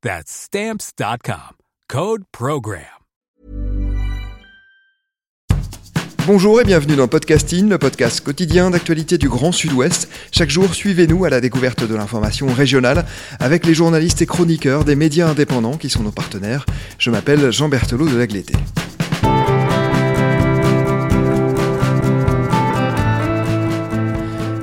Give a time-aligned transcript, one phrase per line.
[0.00, 1.56] That's Stamps.com.
[1.88, 2.84] Code Program.
[6.24, 10.08] Bonjour et bienvenue dans Podcasting, le podcast quotidien d'actualité du Grand Sud-Ouest.
[10.30, 13.06] Chaque jour, suivez-nous à la découverte de l'information régionale
[13.40, 16.64] avec les journalistes et chroniqueurs des médias indépendants qui sont nos partenaires.
[17.00, 18.54] Je m'appelle Jean Berthelot de Lagleté.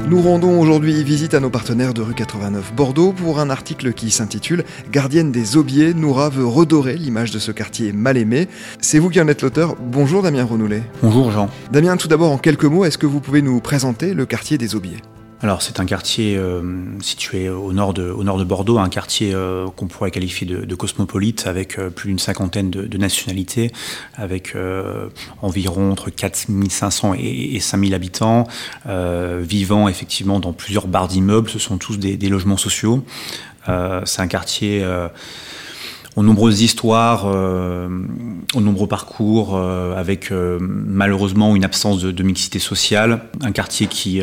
[0.07, 4.11] Nous rendons aujourd'hui visite à nos partenaires de rue 89 Bordeaux pour un article qui
[4.11, 8.47] s'intitule Gardienne des Aubiers, Noura veut redorer l'image de ce quartier mal aimé.
[8.79, 9.75] C'est vous qui en êtes l'auteur.
[9.79, 10.83] Bonjour Damien Renoulet.
[11.01, 11.49] Bonjour Jean.
[11.71, 14.75] Damien, tout d'abord en quelques mots, est-ce que vous pouvez nous présenter le quartier des
[14.75, 15.01] Aubiers?
[15.45, 16.61] Alors c'est un quartier euh,
[17.01, 21.91] situé au nord, de, Bordeaux, un quartier euh, qu'on pourrait qualifier de, cosmopolite avec euh,
[21.91, 23.71] plus d'une cinquantaine de, nationalités,
[24.15, 24.55] avec
[25.41, 28.47] environ entre 4500 et, et 5000 habitants,
[28.85, 33.03] vivant effectivement dans plusieurs barres d'immeubles, ce sont tous des, des logements sociaux.
[33.67, 34.83] c'est un quartier
[36.15, 37.89] aux nombreuses histoires, euh,
[38.53, 43.87] aux nombreux parcours, euh, avec euh, malheureusement une absence de, de, mixité sociale, un quartier
[43.87, 44.21] qui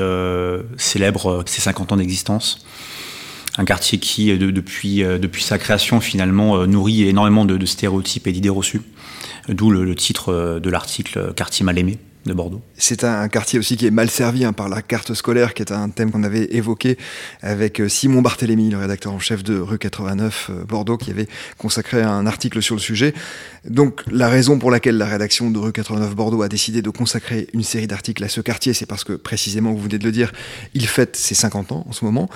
[0.76, 2.64] célèbre ses 50 ans d'existence,
[3.58, 5.04] un quartier qui, de, depuis,
[5.40, 8.82] sa création, finalement, nourrit énormément de, stéréotypes et d'idées reçues,
[9.48, 11.98] d'où le, titre de l'article Quartier mal aimé
[12.76, 15.72] C'est un quartier aussi qui est mal servi hein, par la carte scolaire, qui est
[15.72, 16.96] un thème qu'on avait évoqué
[17.40, 21.26] avec euh, Simon Barthélémy, le rédacteur en chef de Rue 89 euh, Bordeaux, qui avait
[21.58, 23.12] consacré un article sur le sujet.
[23.68, 27.48] Donc la raison pour laquelle la rédaction de Rue 89 Bordeaux a décidé de consacrer
[27.54, 30.32] une série d'articles à ce quartier, c'est parce que précisément, vous venez de le dire,
[30.74, 32.28] il fête ses 50 ans en ce moment.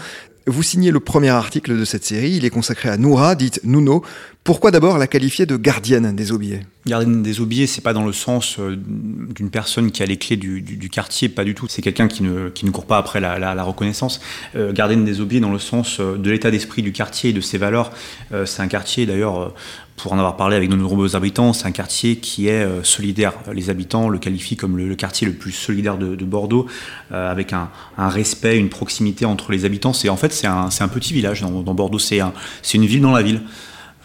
[0.48, 4.04] Vous signez le premier article de cette série, il est consacré à Noura, dite Nuno.
[4.44, 6.60] Pourquoi d'abord la qualifier de gardienne des aubiers?
[6.86, 10.36] Gardienne des aubiers, c'est pas dans le sens euh, d'une personne qui a les clés
[10.36, 11.66] du, quartier, pas du tout.
[11.68, 14.20] C'est quelqu'un qui ne, qui ne court pas après la, reconnaissance.
[14.54, 17.40] Euh, gardienne des aubiers dans le sens euh, de l'état d'esprit du quartier et de
[17.40, 17.90] ses valeurs.
[18.44, 19.52] C'est un quartier d'ailleurs
[19.96, 23.32] pour en avoir parlé avec de nombreux habitants, c'est un quartier qui est euh, solidaire.
[23.52, 26.66] Les habitants le qualifient comme le, quartier le plus solidaire de, de Bordeaux,
[27.12, 29.92] euh, avec un, respect, une proximité entre les habitants.
[29.92, 31.98] C'est en fait c'est un, petit village dans, Bordeaux.
[31.98, 32.32] C'est un,
[32.74, 33.40] une ville dans la ville.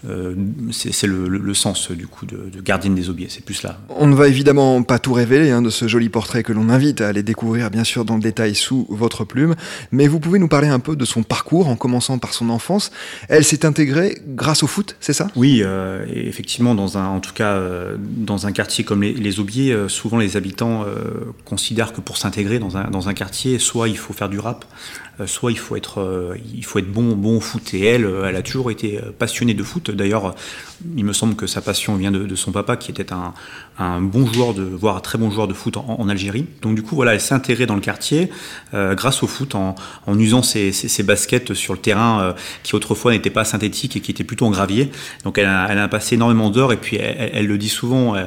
[0.10, 0.34] Euh,
[0.72, 3.80] c'est le, le, le, sens du coup de, de gardienne des aubiers, c'est plus là.
[3.90, 7.02] On ne va évidemment pas tout révéler hein, de ce joli portrait que l'on invite
[7.02, 9.56] à aller découvrir bien sûr dans le détail sous votre plume,
[9.92, 12.92] mais vous pouvez nous parler un peu de son parcours en commençant par son enfance.
[13.30, 15.28] Elle s'est intégrée grâce au foot, c'est ça?
[15.36, 19.40] Oui, euh, effectivement, dans un, en tout cas euh, dans un quartier comme les, les
[19.40, 23.60] aubiers, euh, souvent les habitants euh, considèrent que pour s'intégrer dans un, dans un quartier,
[23.60, 24.66] soit il faut faire du rap,
[25.28, 27.76] soit il faut être, il faut être bon, bon au foot.
[27.76, 30.36] Et elle, elle a toujours été passionnée de foot D'ailleurs,
[30.96, 34.54] il me semble que sa passion vient de, son papa, qui était un, bon joueur
[34.54, 36.46] voire un très bon joueur de foot en, Algérie.
[36.62, 38.30] Donc du coup, voilà, elle intégrée dans le quartier
[38.74, 39.76] euh, grâce au foot, en,
[40.18, 44.24] usant ses, baskets sur le terrain euh, qui autrefois n'était pas synthétique et qui était
[44.24, 44.92] plutôt en gravier.
[45.24, 48.26] Donc elle a, passé énormément d'heures et puis elle, le dit souvent, euh,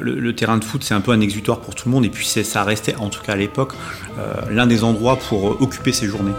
[0.00, 2.26] le, terrain de foot c'est un peu un exutoire pour tout le monde et puis
[2.26, 3.72] ça restait, en tout cas à l'époque,
[4.50, 6.32] l'un des endroits pour occuper ses journées.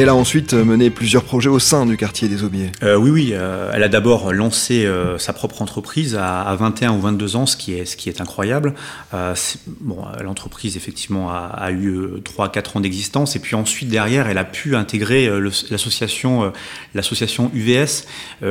[0.00, 2.72] Et elle a ensuite mené plusieurs projets au sein du quartier des Aubiers.
[2.82, 3.30] Euh, oui, oui.
[3.34, 7.44] Euh, elle a d'abord lancé euh, sa propre entreprise à, à, 21 ou 22 ans,
[7.44, 8.72] ce qui est, est incroyable.
[9.12, 9.34] Euh,
[9.66, 13.36] bon, l'entreprise, effectivement, a, eu 3-4 ans d'existence.
[13.36, 15.28] Et puis ensuite, derrière, elle a pu intégrer
[15.70, 16.50] l'association
[16.94, 18.06] l'association UVS,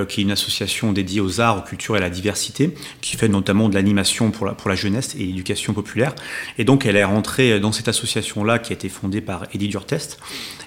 [0.07, 3.27] qui est une association dédiée aux arts, aux cultures et à la diversité, qui fait
[3.27, 6.13] notamment de l'animation pour la, jeunesse et l'éducation populaire.
[6.59, 10.19] Et donc, elle est rentrée dans cette association-là qui a été fondée par Eddie Durtest.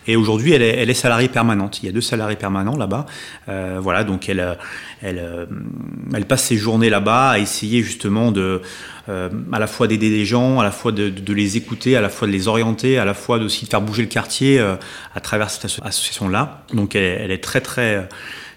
[0.08, 1.82] Et aujourd'hui, elle, elle est, salariée permanente.
[1.82, 3.06] Il y a deux salariés permanents là-bas.
[3.48, 4.54] Euh, voilà, donc elle, euh,
[5.02, 5.46] elle, euh,
[6.14, 8.62] elle passe ses journées là-bas à essayer justement de,
[9.08, 12.28] à la fois d'aider les gens, à la fois de, les écouter, à la fois
[12.28, 15.64] de les orienter, à la fois aussi de faire bouger le quartier à travers cette
[15.82, 16.64] association-là.
[16.72, 18.08] Donc elle, elle, est très très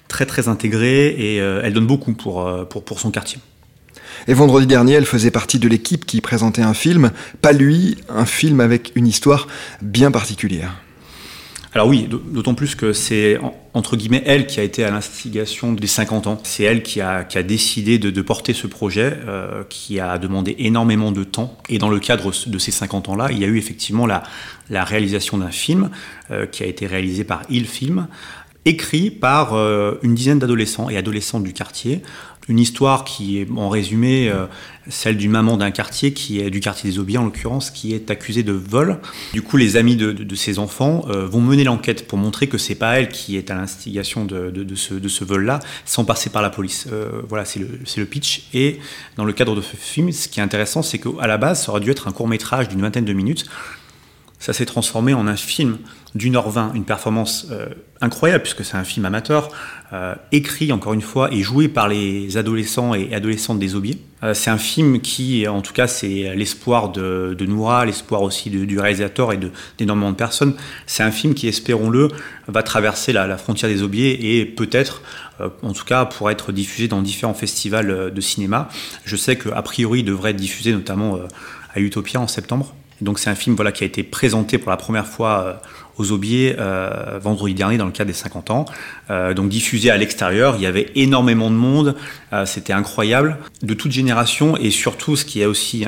[0.08, 3.40] très très intégrée et elle donne beaucoup pour, pour, pour son quartier.
[4.28, 8.26] Et vendredi dernier, elle faisait partie de l'équipe qui présentait un film, pas lui, un
[8.26, 9.48] film avec une histoire
[9.82, 10.76] bien particulière.
[11.76, 13.38] Alors oui, d'autant plus que c'est
[13.74, 16.40] entre guillemets elle qui a été à l'instigation des 50 ans.
[16.44, 21.26] C'est elle qui a, décidé de, porter ce projet, euh, qui a demandé énormément de
[21.26, 21.58] temps.
[21.68, 24.24] Et dans le cadre de ces 50 ans-là, il y a eu effectivement la,
[24.70, 25.90] la réalisation d'un film
[26.32, 28.08] euh, qui a été réalisé par Il Film,
[28.64, 32.02] écrit par euh, une dizaine d'adolescents et adolescentes du quartier,
[32.48, 34.46] une histoire qui est en résumé euh,
[34.88, 38.12] celle d'une maman d'un quartier qui est du quartier des Aubiers en l'occurrence qui est
[38.12, 39.00] accusée de vol.
[39.34, 42.76] Du coup, les amis de, ces enfants euh, vont mener l'enquête pour montrer que c'est
[42.76, 46.88] pas elle qui est à l'instigation de, ce vol-là, sans passer par la police.
[46.92, 48.48] Euh, voilà, c'est le, le, pitch.
[48.54, 48.80] Et
[49.18, 51.72] dans le cadre de ce film, ce qui est intéressant, c'est qu'à la base, ça
[51.72, 53.46] aurait dû être un court métrage d'une vingtaine de minutes.
[54.40, 55.80] Ça s'est transformé en un film
[56.16, 57.68] d'une heure vingt, une performance euh,
[58.00, 59.50] incroyable puisque c'est un film amateur,
[59.92, 63.98] euh, écrit encore une fois et joué par les adolescents et adolescentes des Aubiers.
[64.24, 68.50] Euh, c'est un film qui, en tout cas, c'est l'espoir de, de, Noura, l'espoir aussi
[68.50, 69.40] du réalisateur et
[69.78, 70.56] d'énormément de, personnes.
[70.88, 72.08] C'est un film qui, espérons-le,
[72.48, 75.02] va traverser la, frontière des Aubiers et peut-être,
[75.62, 78.70] en tout cas, pourra être diffusé dans différents festivals de cinéma.
[79.04, 81.20] Je sais qu'a priori, il devrait être diffusé notamment
[81.74, 82.74] à Utopia en septembre.
[83.02, 85.62] Donc c'est un film voilà, qui a été présenté pour la première fois
[85.98, 88.66] aux Aubiers euh, vendredi dernier dans le cadre des 50 ans.
[89.10, 91.96] Euh, donc diffusé à l'extérieur, il y avait énormément de monde,
[92.34, 95.86] euh, c'était incroyable, de toute génération et surtout ce qui est aussi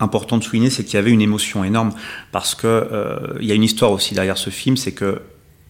[0.00, 1.92] important de souligner, c'est qu'il y avait une émotion énorme
[2.30, 5.20] parce que il y a une histoire aussi derrière ce film, c'est que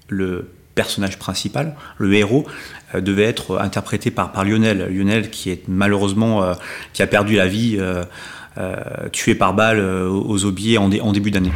[0.09, 2.47] le personnage principal, le héros,
[2.95, 4.89] devait être interprété par, Lionel.
[4.91, 6.53] Lionel qui est malheureusement
[6.93, 7.81] qui a perdu la vie
[9.13, 11.53] tué par balle aux Aubiers en début d'année.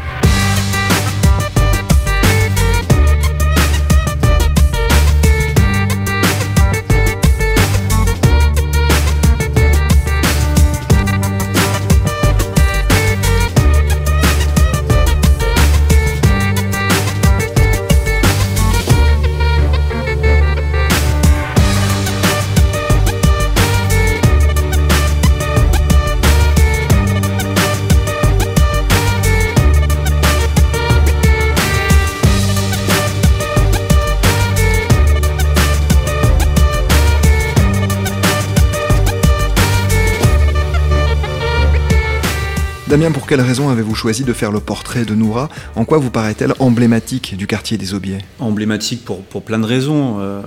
[42.93, 45.49] Damien, pour quelle raison avez-vous choisi de faire le portrait de Noura?
[45.77, 48.19] En quoi vous paraît-elle emblématique du quartier des Aubiers?
[48.39, 50.21] Emblématique pour, pour, plein de raisons.
[50.21, 50.43] Euh,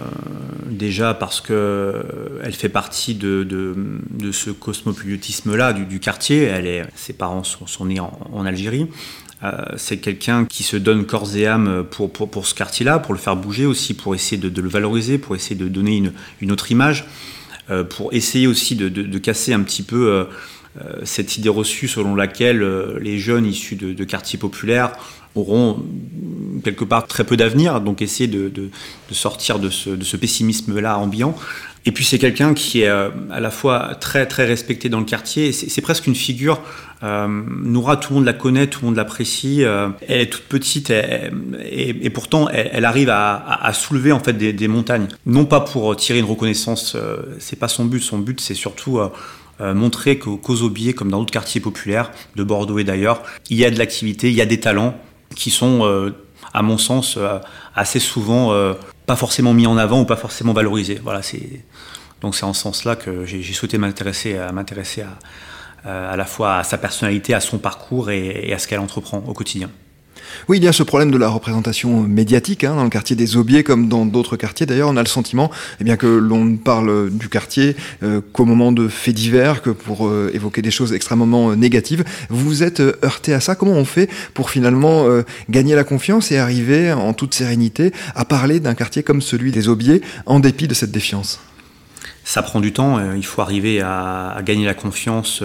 [0.70, 2.06] déjà parce que
[2.44, 6.44] elle fait partie de, de, ce cosmopolitisme-là du, quartier.
[6.44, 8.92] Elle est, ses parents sont, sont nés en, Algérie.
[9.44, 13.16] Euh, c'est quelqu'un qui se donne corps et âme pour, pour, pour ce quartier-là, pour
[13.16, 16.52] le faire bouger aussi, pour essayer de, le valoriser, pour essayer de donner une, une
[16.52, 17.06] autre image,
[17.72, 20.28] euh, pour essayer aussi de, de casser un petit peu
[21.04, 24.92] cette idée reçue selon laquelle euh, les jeunes issus de, quartiers populaires
[25.34, 25.84] auront
[26.64, 28.70] quelque part très peu d'avenir, donc essayer de,
[29.12, 31.36] sortir de ce, pessimisme-là ambiant.
[31.88, 35.06] Et puis c'est quelqu'un qui est euh, à la fois très très respecté dans le
[35.06, 35.52] quartier.
[35.52, 36.60] C'est presque une figure.
[37.04, 39.64] Euh, Noura, tout le monde la connaît, tout le monde l'apprécie.
[39.64, 44.68] Euh, elle est toute petite et, pourtant elle, arrive à, soulever en fait des, des,
[44.68, 45.08] montagnes.
[45.26, 48.00] Non pas pour tirer une reconnaissance, euh, c'est pas son but.
[48.00, 49.00] Son but c'est surtout
[49.62, 53.58] euh, montrer qu'aux qu Aubiers, comme dans d'autres quartiers populaires de Bordeaux et d'ailleurs, il
[53.58, 54.98] y a de l'activité, il y a des talents
[55.36, 56.12] qui sont, euh,
[56.54, 57.40] à mon sens, euh,
[57.74, 58.54] assez souvent
[59.06, 61.00] pas forcément mis en avant ou pas forcément valorisés.
[61.02, 61.64] Voilà, c'est
[62.22, 67.34] donc c'est en ce sens-là que j'ai souhaité m'intéresser à la fois à sa personnalité,
[67.34, 69.70] à son parcours et à ce qu'elle entreprend au quotidien.
[70.48, 73.38] Oui, il y a ce problème de la représentation médiatique hein, dans le quartier des
[73.38, 74.66] Aubiers comme dans d'autres quartiers.
[74.66, 78.46] D'ailleurs, on a le sentiment eh bien, que l'on ne parle du quartier euh, qu'au
[78.46, 82.04] moment de faits divers, que pour euh, évoquer des choses extrêmement euh, négatives.
[82.30, 83.56] Vous êtes heurté à ça.
[83.56, 85.06] Comment on fait pour finalement
[85.50, 89.68] gagner la confiance et arriver en toute sérénité à parler d'un quartier comme celui des
[89.68, 91.40] Aubiers en dépit de cette défiance?
[92.24, 93.00] Ça prend du temps.
[93.14, 95.42] Il faut arriver à, gagner la confiance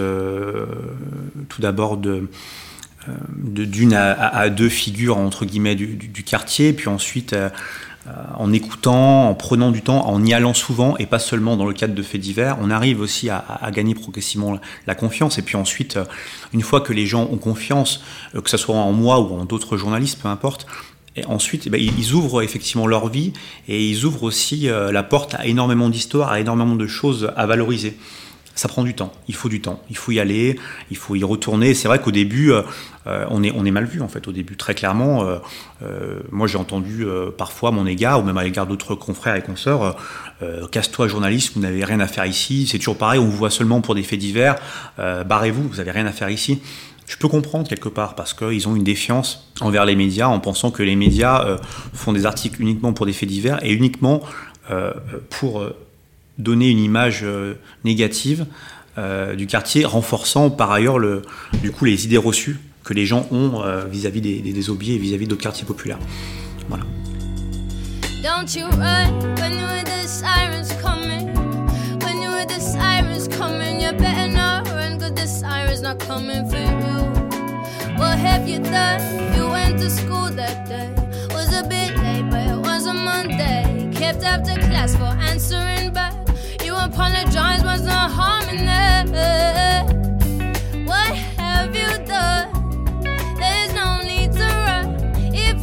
[1.49, 2.27] tout d'abord de,
[3.07, 7.49] d'une à, deux figures entre guillemets du, quartier, puis ensuite euh,
[8.07, 11.65] euh, en écoutant, en prenant du temps, en y allant souvent et pas seulement dans
[11.65, 13.43] le cadre de faits divers, on arrive aussi à,
[13.73, 15.37] gagner progressivement la, confiance.
[15.37, 15.97] Et puis ensuite,
[16.53, 18.03] une fois que les gens ont confiance,
[18.33, 20.65] que ce soit en moi ou en d'autres journalistes, peu importe,
[21.25, 23.33] ensuite, eh ben, ils ouvrent effectivement leur vie
[23.67, 27.97] et ils ouvrent aussi la porte à énormément d'histoires, à énormément de choses à valoriser
[28.55, 29.11] ça prend du temps.
[29.27, 29.81] Il faut du temps.
[29.89, 30.59] Il faut y aller.
[30.89, 31.73] Il faut y retourner.
[31.73, 32.63] C'est vrai qu'au début, euh,
[33.07, 34.27] euh, on, est, mal vu en fait.
[34.27, 35.23] Au début, très clairement.
[35.81, 37.05] Euh, moi, j'ai entendu
[37.37, 39.95] parfois mon égard, ou même à l'égard d'autres confrères et consoeurs,
[40.71, 42.67] casse-toi journaliste, vous n'avez rien à faire ici.
[42.67, 43.19] C'est toujours pareil.
[43.19, 44.55] On vous voit seulement pour des faits divers.
[44.97, 45.67] Barrez-vous.
[45.67, 46.61] Vous n'avez rien à faire ici.
[47.07, 50.71] Je peux comprendre quelque part parce qu'ils ont une défiance envers les médias en pensant
[50.71, 51.57] que les médias
[51.93, 54.21] font des articles uniquement pour des faits divers et uniquement
[55.29, 55.63] pour
[56.37, 58.45] donner une image euh, négative
[58.97, 61.21] euh, du quartier, renforçant par ailleurs le,
[61.61, 64.97] du coup les idées reçues que les gens ont euh, vis-à-vis des, des, des et
[64.97, 65.99] vis-à-vis d'autres quartiers populaires.
[66.67, 66.83] Voilà.
[68.23, 71.33] Don't you run when the sirens coming.
[72.03, 76.57] When you the sirens coming, you better not run, cause the sirens not coming for
[76.57, 77.11] you.
[77.97, 79.01] What have you done?
[79.35, 80.89] You went to school that day.
[81.33, 83.89] Was a bit late, but it was a Monday.
[83.93, 86.10] Kept after class for answering back.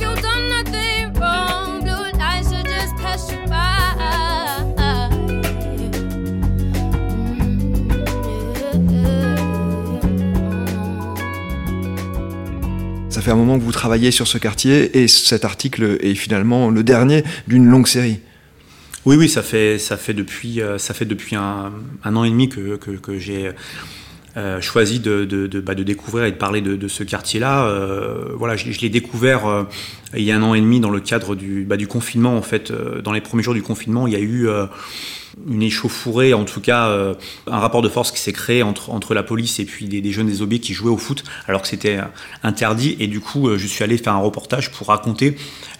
[0.00, 0.14] You
[0.48, 1.82] nothing wrong,
[2.42, 3.78] should just pass you by.
[13.10, 16.70] Ça fait un moment que vous travaillez sur ce quartier et cet article est finalement
[16.70, 18.20] le dernier d'une longue série.
[19.06, 21.72] Oui, oui, ça fait, ça fait depuis, euh, ça fait depuis un,
[22.04, 23.52] an et demi que, que, j'ai
[24.36, 27.66] euh, choisi de, de, bah, de, découvrir et de parler de, ce quartier-là.
[27.66, 29.66] Euh, voilà, je, l'ai découvert
[30.14, 32.36] il y a un an et demi dans le cadre du, bah, du confinement.
[32.36, 34.48] En fait, dans les premiers jours du confinement, il y a eu
[35.48, 37.14] une échauffourée, en tout cas
[37.46, 40.10] un rapport de force qui s'est créé entre, entre la police et puis des, des
[40.10, 42.00] jeunes qui jouaient au foot alors que c'était
[42.42, 42.96] interdit.
[42.98, 45.36] Et du coup, je suis allé faire un reportage pour raconter,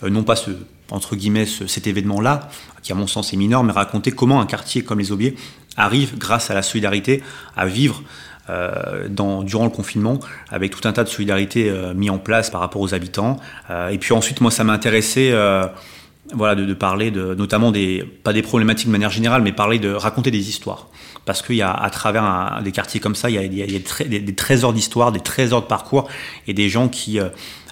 [0.09, 0.53] non pas ce
[0.91, 2.49] entre guillemets, cet événement-là,
[2.83, 5.37] qui à mon sens est mineur, mais raconter comment un quartier comme les Aubiers
[5.77, 7.23] arrive, grâce à la solidarité,
[7.57, 8.03] à vivre
[8.51, 10.19] euh, durant le confinement,
[10.51, 13.39] avec tout un tas de solidarités euh, mis en place par rapport aux habitants.
[13.69, 15.35] Euh, et puis ensuite, moi, ça m'a intéressé
[16.33, 19.93] voilà, de, parler de, notamment des, pas des problématiques de manière générale, mais parler de
[19.93, 20.89] raconter des histoires.
[21.27, 23.67] Parce qu'il y a, à travers des quartiers comme ça, il y a,
[24.09, 26.09] des, trésors d'histoire, des trésors de parcours,
[26.47, 27.19] et des gens qui,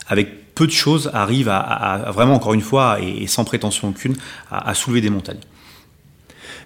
[0.08, 4.16] avec peu de choses arrivent à, vraiment, encore une fois, et, sans prétention aucune,
[4.50, 5.38] à soulever des montagnes.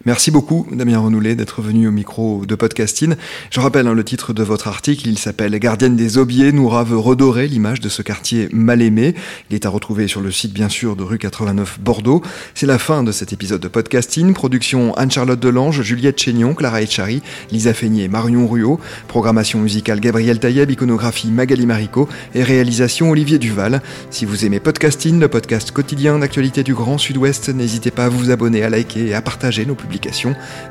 [0.07, 3.17] Merci beaucoup, Damien Renoulet, d'être venu au micro de Podcasting.
[3.51, 6.97] Je rappelle hein, le titre de votre article, il s'appelle Gardienne des Aubiers, Noura veut
[6.97, 9.15] redorer l'image de ce quartier mal aimé.
[9.51, 12.23] Il est à retrouver sur le site, bien sûr, de rue 89 Bordeaux.
[12.55, 14.33] C'est la fin de cet épisode de Podcasting.
[14.33, 18.81] Production Anne-Charlotte Delange, Juliette Chénion, Clara Etchari, Lisa Feignet, Marion Ruot.
[19.07, 23.83] Programmation musicale Gabriel Taïeb, iconographie Magali Marico et réalisation Olivier Duval.
[24.09, 28.31] Si vous aimez Podcasting, le podcast quotidien d'actualité du Grand Sud-Ouest, n'hésitez pas à vous
[28.31, 29.75] abonner, à liker et à partager nos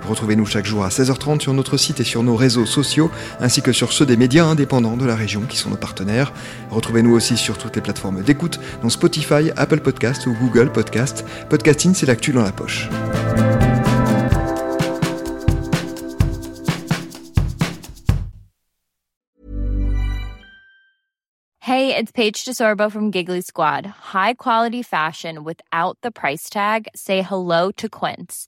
[0.08, 3.72] Retrouvez-nous chaque jour à 16h30 sur notre site et sur nos réseaux sociaux, ainsi que
[3.72, 6.34] sur ceux des médias indépendants de la région qui sont nos partenaires.
[6.72, 11.26] Retrouvez-nous aussi sur toutes les plateformes d'écoute, dont Spotify, Apple Podcast ou Google Podcast.
[11.50, 12.90] Podcasting, c'est l'actu dans la poche.
[21.62, 23.86] Hey, it's Paige DeSorbo from Giggly Squad.
[23.86, 26.88] High quality fashion without the price tag.
[26.96, 28.48] Say hello to Quince.